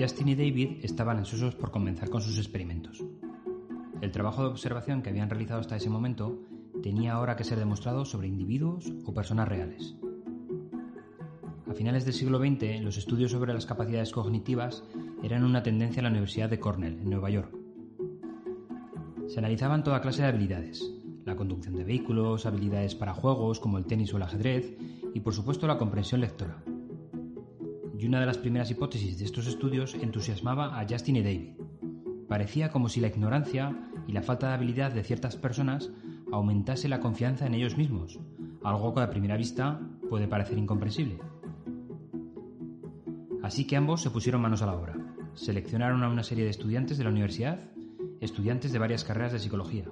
Justin 0.00 0.28
y 0.28 0.34
David 0.34 0.78
estaban 0.82 1.18
ansiosos 1.18 1.54
por 1.54 1.70
comenzar 1.70 2.08
con 2.08 2.22
sus 2.22 2.38
experimentos. 2.38 3.04
El 4.00 4.10
trabajo 4.12 4.42
de 4.42 4.48
observación 4.48 5.02
que 5.02 5.10
habían 5.10 5.28
realizado 5.28 5.60
hasta 5.60 5.76
ese 5.76 5.90
momento 5.90 6.40
tenía 6.82 7.12
ahora 7.12 7.36
que 7.36 7.44
ser 7.44 7.58
demostrado 7.58 8.06
sobre 8.06 8.26
individuos 8.26 8.90
o 9.04 9.12
personas 9.12 9.46
reales. 9.46 9.94
A 11.68 11.74
finales 11.74 12.06
del 12.06 12.14
siglo 12.14 12.38
XX, 12.38 12.80
los 12.80 12.96
estudios 12.96 13.30
sobre 13.30 13.52
las 13.52 13.66
capacidades 13.66 14.10
cognitivas 14.10 14.84
eran 15.22 15.44
una 15.44 15.62
tendencia 15.62 16.00
en 16.00 16.04
la 16.04 16.10
Universidad 16.10 16.48
de 16.48 16.60
Cornell, 16.60 16.98
en 16.98 17.10
Nueva 17.10 17.28
York. 17.28 17.54
Se 19.26 19.38
analizaban 19.38 19.84
toda 19.84 20.00
clase 20.00 20.22
de 20.22 20.28
habilidades, 20.28 20.82
la 21.26 21.36
conducción 21.36 21.76
de 21.76 21.84
vehículos, 21.84 22.46
habilidades 22.46 22.94
para 22.94 23.12
juegos 23.12 23.60
como 23.60 23.76
el 23.76 23.84
tenis 23.84 24.14
o 24.14 24.16
el 24.16 24.22
ajedrez 24.22 24.74
y 25.12 25.20
por 25.20 25.34
supuesto 25.34 25.66
la 25.66 25.76
comprensión 25.76 26.22
lectora. 26.22 26.64
Y 28.00 28.06
una 28.06 28.18
de 28.18 28.24
las 28.24 28.38
primeras 28.38 28.70
hipótesis 28.70 29.18
de 29.18 29.26
estos 29.26 29.46
estudios 29.46 29.94
entusiasmaba 29.94 30.80
a 30.80 30.86
Justin 30.88 31.16
y 31.16 31.22
David. 31.22 31.50
Parecía 32.28 32.70
como 32.70 32.88
si 32.88 32.98
la 32.98 33.08
ignorancia 33.08 33.76
y 34.06 34.12
la 34.12 34.22
falta 34.22 34.48
de 34.48 34.54
habilidad 34.54 34.90
de 34.90 35.04
ciertas 35.04 35.36
personas 35.36 35.90
aumentase 36.32 36.88
la 36.88 37.00
confianza 37.00 37.46
en 37.46 37.52
ellos 37.52 37.76
mismos, 37.76 38.18
algo 38.64 38.94
que 38.94 39.02
a 39.02 39.10
primera 39.10 39.36
vista 39.36 39.82
puede 40.08 40.28
parecer 40.28 40.56
incomprensible. 40.56 41.18
Así 43.42 43.66
que 43.66 43.76
ambos 43.76 44.00
se 44.00 44.08
pusieron 44.08 44.40
manos 44.40 44.62
a 44.62 44.66
la 44.66 44.76
obra. 44.76 44.96
Seleccionaron 45.34 46.02
a 46.02 46.08
una 46.08 46.22
serie 46.22 46.44
de 46.44 46.50
estudiantes 46.50 46.96
de 46.96 47.04
la 47.04 47.10
universidad, 47.10 47.60
estudiantes 48.22 48.72
de 48.72 48.78
varias 48.78 49.04
carreras 49.04 49.32
de 49.32 49.40
psicología. 49.40 49.84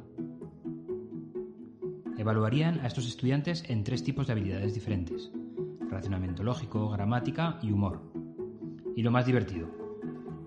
Evaluarían 2.17 2.81
a 2.81 2.87
estos 2.87 3.07
estudiantes 3.07 3.65
en 3.69 3.85
tres 3.85 4.03
tipos 4.03 4.27
de 4.27 4.33
habilidades 4.33 4.73
diferentes. 4.73 5.31
Racionamiento 5.91 6.43
lógico, 6.43 6.91
gramática 6.91 7.59
y 7.63 7.73
humor. 7.73 8.03
Y 8.95 9.03
lo 9.03 9.11
más 9.11 9.27
divertido. 9.27 9.69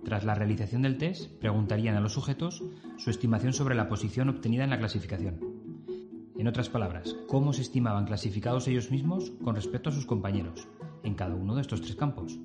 Tras 0.04 0.24
la 0.24 0.35
realización 0.35 0.82
del 0.82 0.98
test, 0.98 1.32
preguntarían 1.40 1.96
a 1.96 1.99
los 1.99 2.13
sujetos 2.13 2.63
su 2.98 3.10
estimación 3.10 3.54
sobre 3.54 3.76
la 3.76 3.88
posición 3.88 4.29
obtenida 4.29 4.63
en 4.63 4.70
la 4.70 4.79
clasificación. 4.79 5.40
En 6.38 6.48
otras 6.48 6.70
palabras, 6.70 7.16
cómo 7.27 7.54
se 7.54 7.62
estimaban 7.62 8.05
clasificados 8.05 8.68
ellos 8.68 8.91
mismos 8.91 9.32
con 9.43 9.55
respecto 9.55 9.90
a 9.90 9.93
sus 9.93 10.05
compañeros, 10.05 10.68
en 11.04 11.16
cada 11.16 11.35
uno 11.35 11.55
de 11.55 11.62
estos 11.62 11.82
tres 11.82 11.96
campos. 11.96 12.40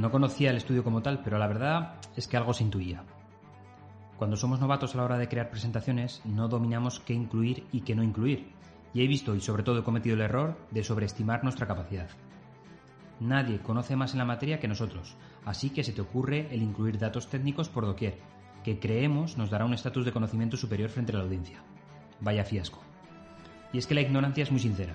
No 0.00 0.10
conocía 0.10 0.48
el 0.48 0.56
estudio 0.56 0.82
como 0.82 1.02
tal, 1.02 1.20
pero 1.22 1.36
la 1.36 1.46
verdad 1.46 1.96
es 2.16 2.26
que 2.26 2.38
algo 2.38 2.54
se 2.54 2.64
intuía. 2.64 3.04
Cuando 4.16 4.34
somos 4.34 4.58
novatos 4.58 4.94
a 4.94 4.96
la 4.96 5.04
hora 5.04 5.18
de 5.18 5.28
crear 5.28 5.50
presentaciones, 5.50 6.22
no 6.24 6.48
dominamos 6.48 7.00
qué 7.00 7.12
incluir 7.12 7.66
y 7.70 7.82
qué 7.82 7.94
no 7.94 8.02
incluir, 8.02 8.50
y 8.94 9.02
he 9.02 9.06
visto 9.06 9.34
y 9.34 9.42
sobre 9.42 9.62
todo 9.62 9.80
he 9.80 9.84
cometido 9.84 10.14
el 10.14 10.22
error 10.22 10.56
de 10.70 10.84
sobreestimar 10.84 11.44
nuestra 11.44 11.66
capacidad. 11.66 12.08
Nadie 13.20 13.60
conoce 13.60 13.94
más 13.94 14.12
en 14.12 14.20
la 14.20 14.24
materia 14.24 14.58
que 14.58 14.68
nosotros, 14.68 15.16
así 15.44 15.68
que 15.68 15.84
se 15.84 15.92
te 15.92 16.00
ocurre 16.00 16.48
el 16.50 16.62
incluir 16.62 16.98
datos 16.98 17.28
técnicos 17.28 17.68
por 17.68 17.84
doquier, 17.84 18.16
que 18.64 18.78
creemos 18.78 19.36
nos 19.36 19.50
dará 19.50 19.66
un 19.66 19.74
estatus 19.74 20.06
de 20.06 20.12
conocimiento 20.12 20.56
superior 20.56 20.88
frente 20.88 21.12
a 21.12 21.16
la 21.18 21.24
audiencia. 21.24 21.58
Vaya 22.22 22.46
fiasco. 22.46 22.80
Y 23.70 23.76
es 23.76 23.86
que 23.86 23.94
la 23.94 24.00
ignorancia 24.00 24.44
es 24.44 24.50
muy 24.50 24.60
sincera. 24.60 24.94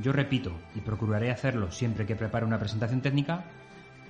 Yo 0.00 0.12
repito, 0.12 0.52
y 0.74 0.80
procuraré 0.80 1.30
hacerlo 1.30 1.70
siempre 1.70 2.04
que 2.04 2.16
prepare 2.16 2.44
una 2.44 2.58
presentación 2.58 3.00
técnica, 3.00 3.44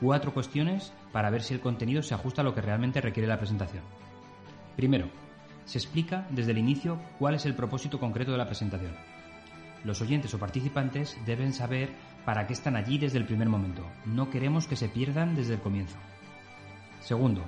cuatro 0.00 0.33
cuestiones 0.34 0.92
para 1.12 1.31
ver 1.31 1.42
si 1.42 1.55
el 1.55 1.61
contenido 1.61 2.03
se 2.03 2.14
ajusta 2.14 2.42
a 2.42 2.45
lo 2.45 2.55
que 2.55 2.61
realmente 2.61 3.00
requiere 3.00 3.29
la 3.29 3.39
presentación. 3.39 3.85
Primero, 4.77 5.08
se 5.64 5.79
explica 5.79 6.27
desde 6.30 6.52
el 6.52 6.58
inicio 6.58 7.01
cuál 7.18 7.35
es 7.35 7.46
el 7.46 7.55
propósito 7.55 7.98
concreto 7.98 8.33
de 8.33 8.39
la 8.39 8.46
presentación. 8.46 8.95
Los 9.85 10.01
oyentes 10.01 10.33
o 10.35 10.39
participantes 10.39 11.17
deben 11.27 11.52
saber 11.52 11.91
para 12.24 12.46
qué 12.46 12.55
están 12.55 12.77
allí 12.77 12.98
desde 12.98 13.18
el 13.18 13.27
primer 13.27 13.48
momento. 13.48 13.86
No 14.07 14.30
queremos 14.30 14.67
que 14.67 14.77
se 14.77 14.89
pierdan 14.89 15.35
desde 15.35 15.55
el 15.55 15.61
comienzo. 15.61 15.97
Segundo, 17.01 17.45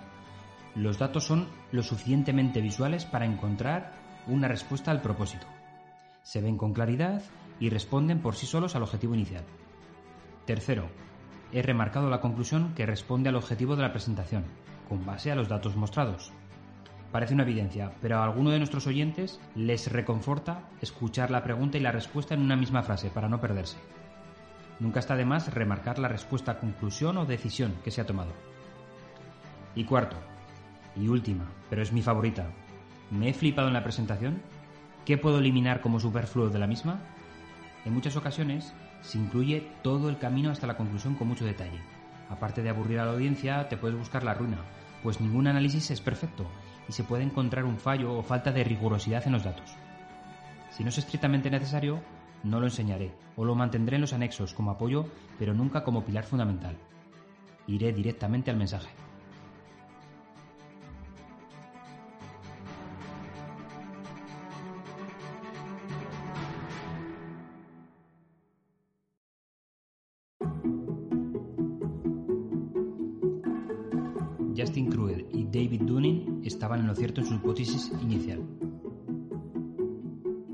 los 0.74 0.98
datos 0.98 1.24
son 1.24 1.48
lo 1.72 1.82
suficientemente 1.82 2.60
visuales 2.60 3.06
para 3.06 3.24
encontrar 3.24 3.94
una 4.26 4.48
respuesta 4.48 4.90
al 4.90 5.00
propósito. 5.00 5.46
Se 6.22 6.42
ven 6.42 6.58
con 6.58 6.74
claridad 6.74 7.22
y 7.58 7.70
responden 7.70 8.20
por 8.20 8.34
sí 8.34 8.44
solos 8.44 8.76
al 8.76 8.82
objetivo 8.82 9.14
inicial. 9.14 9.44
Tercero, 10.44 10.90
he 11.52 11.62
remarcado 11.62 12.10
la 12.10 12.20
conclusión 12.20 12.72
que 12.74 12.86
responde 12.86 13.28
al 13.28 13.36
objetivo 13.36 13.76
de 13.76 13.82
la 13.82 13.92
presentación, 13.92 14.44
con 14.88 15.04
base 15.04 15.30
a 15.30 15.34
los 15.34 15.48
datos 15.48 15.76
mostrados. 15.76 16.32
Parece 17.12 17.34
una 17.34 17.44
evidencia, 17.44 17.92
pero 18.02 18.18
a 18.18 18.24
alguno 18.24 18.50
de 18.50 18.58
nuestros 18.58 18.86
oyentes 18.86 19.40
les 19.54 19.90
reconforta 19.90 20.68
escuchar 20.82 21.30
la 21.30 21.42
pregunta 21.42 21.78
y 21.78 21.80
la 21.80 21.92
respuesta 21.92 22.34
en 22.34 22.42
una 22.42 22.56
misma 22.56 22.82
frase 22.82 23.10
para 23.10 23.28
no 23.28 23.40
perderse. 23.40 23.78
Nunca 24.80 25.00
está 25.00 25.16
de 25.16 25.24
más 25.24 25.52
remarcar 25.54 25.98
la 25.98 26.08
respuesta, 26.08 26.58
conclusión 26.58 27.16
o 27.16 27.24
decisión 27.24 27.74
que 27.82 27.90
se 27.90 28.00
ha 28.00 28.06
tomado. 28.06 28.32
Y 29.74 29.84
cuarto, 29.84 30.16
y 30.94 31.08
última, 31.08 31.44
pero 31.70 31.82
es 31.82 31.92
mi 31.92 32.02
favorita, 32.02 32.46
¿me 33.10 33.28
he 33.28 33.34
flipado 33.34 33.68
en 33.68 33.74
la 33.74 33.84
presentación? 33.84 34.42
¿Qué 35.04 35.16
puedo 35.16 35.38
eliminar 35.38 35.80
como 35.80 36.00
superfluo 36.00 36.50
de 36.50 36.58
la 36.58 36.66
misma? 36.66 37.00
En 37.86 37.94
muchas 37.94 38.16
ocasiones 38.16 38.74
se 39.00 39.16
incluye 39.16 39.64
todo 39.82 40.08
el 40.08 40.18
camino 40.18 40.50
hasta 40.50 40.66
la 40.66 40.76
conclusión 40.76 41.14
con 41.14 41.28
mucho 41.28 41.44
detalle. 41.44 41.80
Aparte 42.28 42.62
de 42.62 42.68
aburrir 42.68 42.98
a 42.98 43.04
la 43.04 43.12
audiencia, 43.12 43.68
te 43.68 43.76
puedes 43.76 43.96
buscar 43.96 44.24
la 44.24 44.34
ruina, 44.34 44.58
pues 45.04 45.20
ningún 45.20 45.46
análisis 45.46 45.92
es 45.92 46.00
perfecto 46.00 46.44
y 46.88 46.92
se 46.92 47.04
puede 47.04 47.22
encontrar 47.22 47.64
un 47.64 47.78
fallo 47.78 48.18
o 48.18 48.24
falta 48.24 48.50
de 48.50 48.64
rigurosidad 48.64 49.24
en 49.26 49.32
los 49.34 49.44
datos. 49.44 49.76
Si 50.72 50.82
no 50.82 50.88
es 50.88 50.98
estrictamente 50.98 51.48
necesario, 51.48 52.00
no 52.42 52.58
lo 52.58 52.66
enseñaré 52.66 53.14
o 53.36 53.44
lo 53.44 53.54
mantendré 53.54 53.94
en 53.94 54.02
los 54.02 54.12
anexos 54.12 54.52
como 54.52 54.72
apoyo, 54.72 55.06
pero 55.38 55.54
nunca 55.54 55.84
como 55.84 56.04
pilar 56.04 56.24
fundamental. 56.24 56.76
Iré 57.68 57.92
directamente 57.92 58.50
al 58.50 58.56
mensaje. 58.56 58.88
Justin 74.56 74.90
Kruger 74.90 75.26
y 75.32 75.44
David 75.44 75.82
Dunning 75.82 76.40
estaban 76.44 76.80
en 76.80 76.86
lo 76.86 76.94
cierto 76.94 77.20
en 77.20 77.26
su 77.26 77.34
hipótesis 77.34 77.92
inicial. 78.00 78.40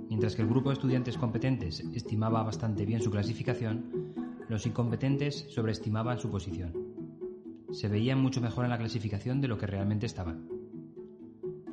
Mientras 0.08 0.34
que 0.34 0.42
el 0.42 0.48
grupo 0.48 0.70
de 0.70 0.74
estudiantes 0.74 1.16
competentes 1.16 1.80
estimaba 1.94 2.42
bastante 2.42 2.84
bien 2.84 3.00
su 3.00 3.10
clasificación, 3.10 4.14
los 4.48 4.66
incompetentes 4.66 5.46
sobreestimaban 5.50 6.18
su 6.18 6.30
posición. 6.30 6.72
Se 7.70 7.88
veían 7.88 8.20
mucho 8.20 8.40
mejor 8.40 8.64
en 8.64 8.70
la 8.70 8.78
clasificación 8.78 9.40
de 9.40 9.48
lo 9.48 9.56
que 9.56 9.66
realmente 9.66 10.06
estaban. 10.06 10.48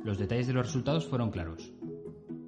Los 0.04 0.18
detalles 0.18 0.46
de 0.46 0.54
los 0.54 0.66
resultados 0.66 1.06
fueron 1.06 1.30
claros. 1.30 1.72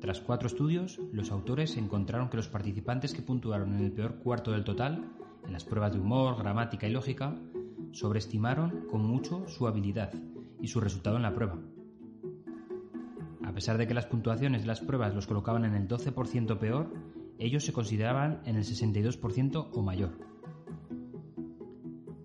Tras 0.00 0.20
cuatro 0.20 0.46
estudios, 0.46 1.00
los 1.12 1.30
autores 1.30 1.76
encontraron 1.76 2.28
que 2.28 2.36
los 2.36 2.48
participantes 2.48 3.14
que 3.14 3.22
puntuaron 3.22 3.74
en 3.74 3.84
el 3.84 3.92
peor 3.92 4.16
cuarto 4.16 4.52
del 4.52 4.64
total, 4.64 5.12
en 5.44 5.52
las 5.52 5.64
pruebas 5.64 5.92
de 5.92 6.00
humor, 6.00 6.38
gramática 6.38 6.88
y 6.88 6.92
lógica, 6.92 7.36
sobreestimaron 7.92 8.86
con 8.90 9.04
mucho 9.04 9.46
su 9.48 9.66
habilidad 9.66 10.12
y 10.60 10.68
su 10.68 10.80
resultado 10.80 11.16
en 11.16 11.22
la 11.22 11.34
prueba. 11.34 11.58
A 13.44 13.52
pesar 13.52 13.78
de 13.78 13.86
que 13.86 13.94
las 13.94 14.06
puntuaciones 14.06 14.62
de 14.62 14.68
las 14.68 14.80
pruebas 14.80 15.14
los 15.14 15.26
colocaban 15.26 15.64
en 15.64 15.74
el 15.74 15.88
12% 15.88 16.58
peor, 16.58 16.92
ellos 17.38 17.64
se 17.64 17.72
consideraban 17.72 18.40
en 18.44 18.56
el 18.56 18.64
62% 18.64 19.68
o 19.72 19.82
mayor. 19.82 20.12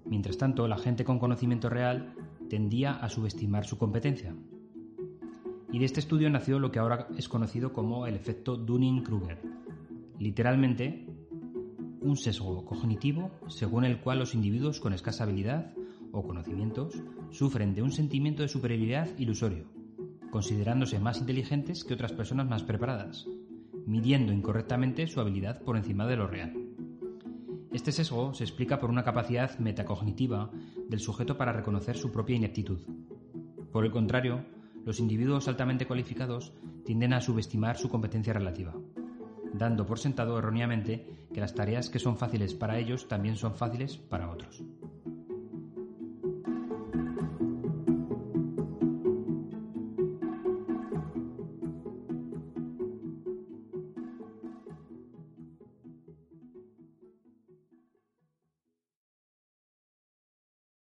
Mientras 0.06 0.38
tanto, 0.38 0.68
la 0.68 0.78
gente 0.78 1.04
con 1.04 1.20
conocimiento 1.20 1.70
real 1.70 2.14
tendía 2.50 2.94
a 2.94 3.10
subestimar 3.10 3.66
su 3.66 3.78
competencia. 3.78 4.36
Y 5.72 5.80
de 5.80 5.86
este 5.86 6.00
estudio 6.00 6.30
nació 6.30 6.60
lo 6.60 6.72
que 6.72 6.80
ahora 6.80 7.08
es 7.18 7.28
conocido 7.28 7.74
como 7.74 8.08
el 8.08 8.16
efecto 8.16 8.56
Dunning-Kruger. 8.56 9.42
Literalmente, 10.18 11.07
un 12.02 12.18
sesgo 12.18 12.66
cognitivo 12.66 13.32
según 13.48 13.86
el 13.86 14.00
cual 14.00 14.20
los 14.20 14.36
individuos 14.36 14.80
con 14.80 14.94
escasa 14.94 15.24
habilidad 15.24 15.74
o 16.12 16.24
conocimientos 16.24 16.94
sufren 17.32 17.74
de 17.74 17.82
un 17.82 17.92
sentimiento 17.92 18.42
de 18.42 18.48
superioridad 18.48 19.10
ilusorio, 19.18 19.66
considerándose 20.32 21.00
más 21.00 21.20
inteligentes 21.20 21.84
que 21.84 21.94
otras 21.94 22.14
personas 22.14 22.48
más 22.48 22.64
preparadas, 22.64 23.28
midiendo 23.86 24.34
incorrectamente 24.34 25.08
su 25.08 25.20
habilidad 25.20 25.62
por 25.62 25.78
encima 25.78 26.06
de 26.08 26.16
lo 26.16 26.28
real. 26.28 26.54
Este 27.72 27.92
sesgo 27.92 28.34
se 28.34 28.44
explica 28.44 28.80
por 28.80 28.90
una 28.90 29.04
capacidad 29.04 29.58
metacognitiva 29.60 30.52
del 30.88 31.00
sujeto 31.00 31.38
para 31.38 31.54
reconocer 31.54 31.98
su 31.98 32.12
propia 32.12 32.36
ineptitud. 32.36 32.80
Por 33.72 33.86
el 33.86 33.92
contrario, 33.92 34.46
los 34.86 35.00
individuos 35.00 35.48
altamente 35.48 35.86
cualificados 35.86 36.54
tienden 36.86 37.14
a 37.14 37.22
subestimar 37.22 37.78
su 37.78 37.90
competencia 37.90 38.34
relativa. 38.34 38.74
Dando 39.58 39.86
por 39.86 40.00
sentado 40.00 40.38
erróneamente 40.38 41.06
que 41.34 41.42
las 41.42 41.54
tareas 41.54 41.90
que 41.90 42.00
son 42.00 42.18
fáciles 42.18 42.54
para 42.54 42.78
ellos 42.78 43.08
también 43.08 43.36
son 43.36 43.56
fáciles 43.56 43.98
para 43.98 44.30
otros. 44.30 44.64